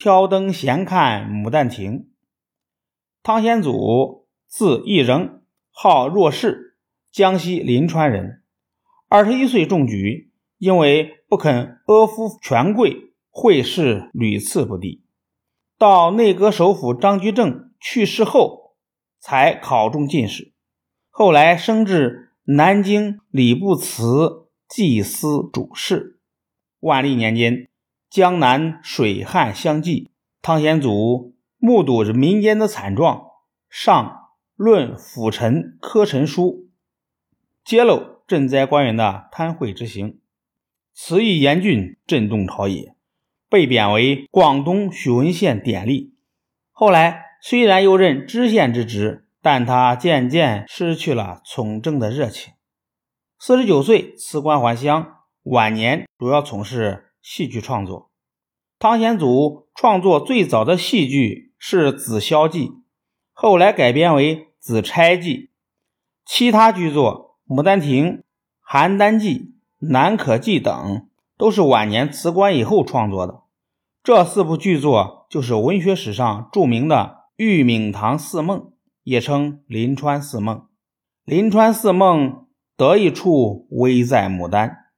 [0.00, 1.92] 挑灯闲看《牡丹亭》。
[3.22, 6.78] 汤显祖字义仍，号若氏，
[7.12, 8.42] 江西临川人。
[9.10, 15.04] 二十一岁中举，因为不肯阿夫权贵，会试屡次不第。
[15.76, 18.76] 到内阁首辅张居正去世后，
[19.18, 20.54] 才考中进士。
[21.10, 26.18] 后来升至南京礼部祠祭司主事。
[26.78, 27.68] 万历年间，
[28.10, 30.10] 江南水旱相继，
[30.42, 33.22] 汤显祖目睹着民间的惨状，
[33.68, 36.68] 上论辅臣科陈书，
[37.64, 40.18] 揭露赈灾官员的贪贿之行，
[40.92, 42.96] 词意严峻，震动朝野，
[43.48, 46.10] 被贬为广东许文县典吏。
[46.72, 52.54] 后来虽然又任知县之职，但他渐渐失去了从政的热情。
[53.38, 55.18] 四十九岁辞官还乡。
[55.44, 58.10] 晚年主要从事戏剧创作。
[58.78, 62.68] 汤显祖创作最早的戏剧是《紫霄记》，
[63.32, 65.36] 后来改编为《紫钗记》。
[66.24, 68.06] 其他剧作《牡丹亭》
[68.66, 69.38] 《邯郸记》
[69.80, 73.42] 《南可记》等都是晚年辞官以后创作的。
[74.02, 76.96] 这四部剧作就是文学史上著名的
[77.44, 78.60] 《玉茗堂四梦》，
[79.02, 80.56] 也称《临川四梦》。
[81.24, 82.28] 《临川四梦》
[82.76, 84.89] 得意处危在牡丹。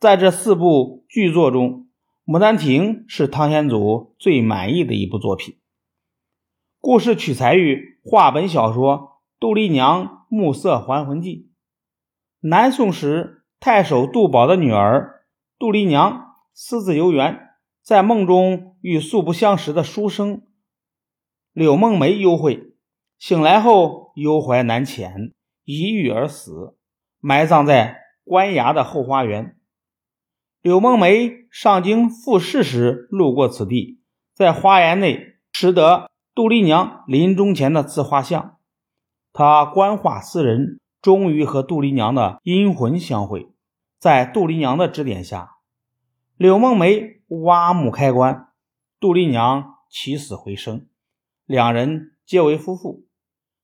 [0.00, 1.88] 在这四部剧作中，
[2.32, 5.58] 《牡丹亭》是汤显祖最满意的一部作品。
[6.80, 8.98] 故事取材于话本小说
[9.38, 11.50] 《杜丽娘暮色还魂记》。
[12.48, 15.26] 南宋时，太守杜宝的女儿
[15.58, 17.50] 杜丽娘私自游园，
[17.82, 20.44] 在梦中与素不相识的书生
[21.52, 22.72] 柳梦梅幽会，
[23.18, 25.32] 醒来后忧怀难遣，
[25.64, 26.74] 一郁而死，
[27.18, 29.58] 埋葬在官衙的后花园。
[30.62, 33.98] 柳梦梅上京复试时路过此地，
[34.34, 38.58] 在花园内拾得杜丽娘临终前的自画像。
[39.32, 43.48] 他观画思人，终于和杜丽娘的阴魂相会。
[43.98, 45.56] 在杜丽娘的指点下，
[46.36, 48.48] 柳梦梅挖墓开棺，
[48.98, 50.86] 杜丽娘起死回生，
[51.46, 53.06] 两人结为夫妇。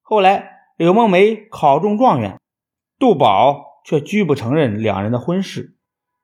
[0.01, 2.41] 后来，柳梦梅考中状元，
[2.99, 5.77] 杜宝却拒不承认两人的婚事，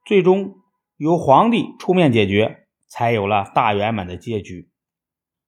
[0.07, 0.61] 最终。
[1.03, 4.71] 由皇帝出面解决，才有了大圆满的结局。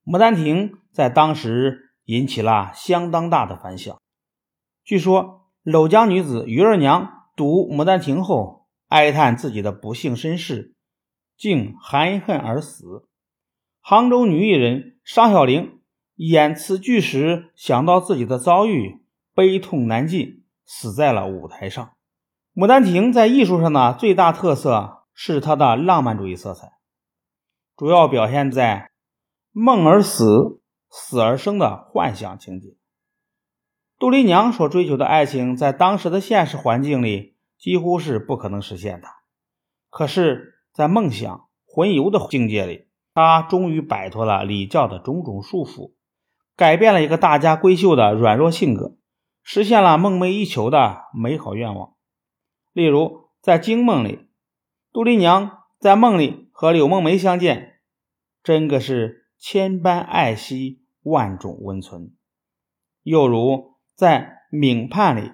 [0.13, 3.97] 《牡丹亭》在当时引起了相当大的反响。
[4.83, 10.75] 据说柳江女子于二娘读《牡丹亭》后，哀叹自己的不幸身世，
[11.37, 13.07] 竟含恨而死。
[13.79, 15.79] 杭州女艺人商小玲
[16.15, 21.93] 演此剧时，想到自己的遭遇，悲痛难禁，死在了舞台上。
[22.61, 25.04] 《牡丹亭》在艺术上的最大特色。
[25.17, 26.73] 是他的浪漫主义色彩，
[27.77, 28.91] 主要表现在
[29.53, 32.75] 梦而死、死而生的幻想情节。
[33.97, 39.07] 杜丽娘所追求的爱情，在当时的现实环境里几乎是不可能实现的。
[39.89, 45.93] 可是，在梦想魂游的境界里，她终于摆脱了礼教的种种束缚，
[46.57, 48.97] 改变了一个大家闺秀的软弱性格，
[49.41, 51.93] 实现了梦寐以求的美好愿望。
[52.73, 54.27] 例如，在惊梦里。
[54.95, 57.79] 杜丽娘在梦里和柳梦梅相见，
[58.41, 62.13] 真个是千般爱惜，万种温存。
[63.03, 65.33] 又如在冥判里，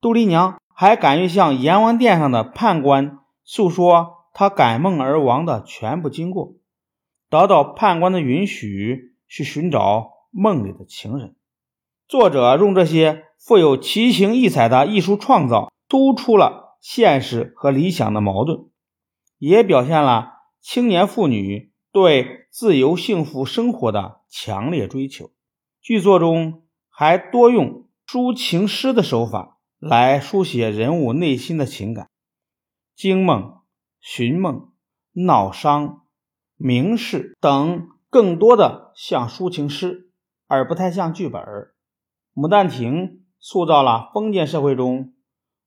[0.00, 6.54] 杜丽娘还敢于向阎王殿上的判官诉说她感梦而亡的全部经过，
[7.28, 11.34] 得到判官的允许去寻找梦里的情人。
[12.06, 18.69] 作者用这些富有奇情异彩的艺术创造，突出了现实和理想的矛盾。
[19.40, 25.30] 也表现了青年妇女对自由幸福生活的强烈追求。
[25.80, 32.10] 剧作中还多用抒情诗的手法来书写人物内心的情感，
[32.94, 33.60] 惊梦、
[33.98, 34.72] 寻梦、
[35.12, 36.02] 闹伤、
[36.56, 40.10] 明示等，更多的像抒情诗，
[40.46, 41.40] 而不太像剧本。
[42.34, 42.94] 《牡丹亭》
[43.38, 45.14] 塑造了封建社会中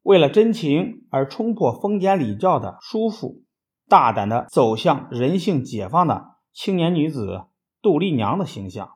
[0.04, 3.42] 为了真情而冲破封建礼教的束缚。
[3.88, 7.46] 大胆地走向人性解放的青年女子
[7.82, 8.94] 杜丽娘的形象，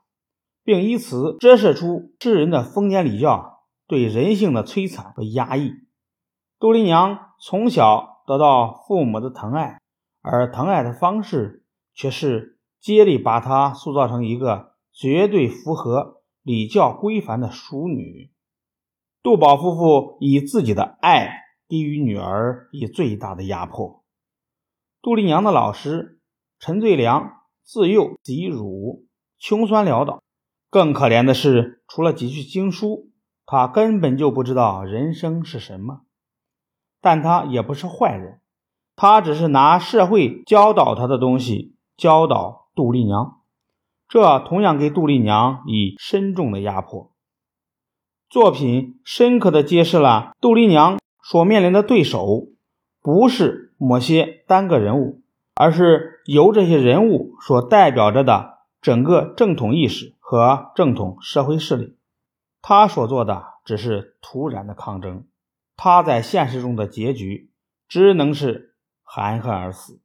[0.64, 5.74] 并以此折射出世人的封建礼教对人性的摧残和压抑。
[6.60, 9.80] 杜丽娘从小得到父母的疼爱，
[10.22, 18.32] 而疼爱的方式却是竭力把她塑造成一个绝对符合礼教规范的淑女。
[19.22, 21.30] 杜宝夫妇以自己的爱
[21.68, 24.04] 给予女儿以最大的压迫。
[25.08, 26.20] 杜丽娘的老师
[26.60, 29.06] 陈最良自幼疾辱，
[29.40, 30.22] 穷酸潦倒。
[30.70, 33.10] 更可怜的是，除了几句经书，
[33.46, 36.02] 他根本就不知道人生是什么。
[37.00, 38.42] 但他也不是坏人，
[38.98, 43.40] 他只是拿社会教导他的东西教导杜丽娘，
[44.10, 47.14] 这同样给杜丽娘以深重的压迫。
[48.30, 52.50] 作品深刻地揭示了杜丽娘所面临的对手
[53.02, 55.22] 不是某些单个人物，
[55.56, 61.98] 而是由这些人物所代表着的整个正统意识和正统社会势力。
[62.62, 65.26] 他所做的只是突然的抗争。
[65.76, 67.52] 他在现实中的结局
[67.88, 70.02] 只能是含恨而死。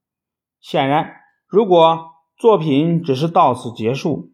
[0.61, 1.17] 显然，
[1.47, 4.33] 如果作品只是到此结束，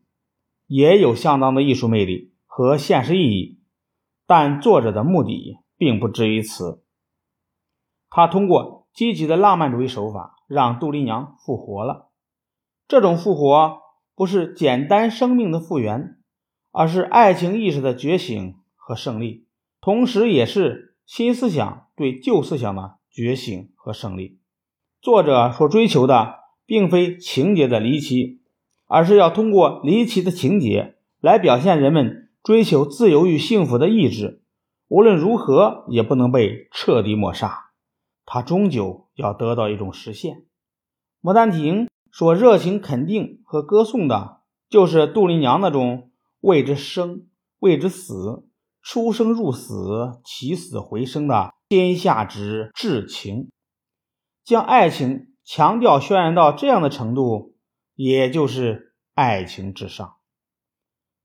[0.67, 3.61] 也有相当的艺术魅力和现实意义，
[4.27, 6.85] 但作者的目的并不止于此。
[8.11, 12.09] 他通过积极的浪漫主义手法，让杜丽娘复活了。
[12.89, 13.79] 这种复活
[14.17, 16.17] 不是简单生命的复原，
[16.73, 19.47] 而是爱情意识的觉醒和胜利，
[19.81, 20.97] 同时也是。
[21.07, 24.41] 新思想对旧思想的觉醒和胜利，
[25.01, 28.43] 作者所追求的并非情节的离奇，
[28.89, 34.43] 而是要通过离奇的情节来表现人们追求自由与幸福的意志。
[34.89, 37.68] 无论如何，也不能被彻底抹杀，
[38.31, 40.37] 它终究要得到一种实现。
[41.23, 46.11] 《牡丹亭》所热情肯定和歌颂的，就是杜丽娘那种
[46.41, 47.27] 为之生，
[47.59, 48.45] 为之死。
[48.83, 53.51] 出生入死，起死回生的天下之至情，
[54.45, 57.57] 将爱情强调渲染到这样的程度，
[57.95, 60.17] 也就是爱情至上。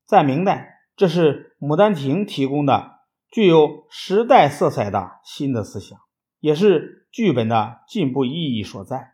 [0.06, 3.00] 在明代，这是《牡丹亭》提供的
[3.30, 5.98] 具有时代色彩的新的思想，
[6.44, 9.14] 也是剧本的进步意义所在。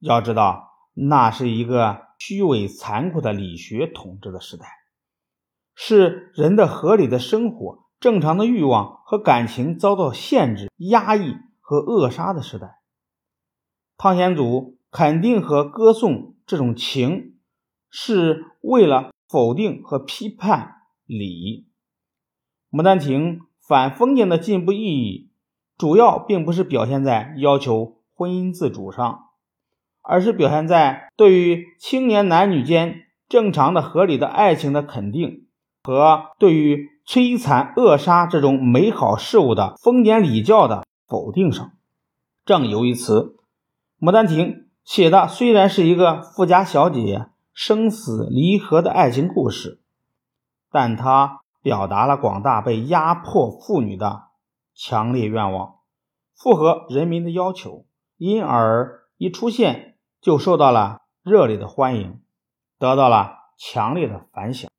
[0.00, 4.66] 要知道，那是一个虚伪残酷的理学统治的时代。
[5.74, 12.82] 是人的合理的生活、正常的欲望和感情遭到限制、压抑和扼杀的时代。
[13.96, 17.38] 汤显祖肯定和歌颂这种情，
[17.88, 21.66] 是为了否定和批判礼。
[22.78, 25.31] 《牡丹亭》反封建的进步意义，
[25.82, 29.24] 主要并不是表现在要求婚姻自主上，
[30.00, 35.48] 而是表现在对于青年男女间正常的、合理的爱情的肯定。
[35.82, 41.72] 和对于摧残扼杀这种美好事物的封建礼教的否定上，
[42.44, 43.34] 正由于此，
[44.06, 44.46] 《牡丹亭》
[44.84, 49.80] 写的虽然是一个富家小姐生死离合的爱情故事，
[50.70, 54.26] 但它表达了广大被压迫妇女的
[54.84, 55.76] 强烈愿望，
[56.34, 57.86] 符合人民的要求，
[58.16, 62.20] 因而一出现就受到了热烈的欢迎，
[62.80, 64.71] 得到了强烈的反响。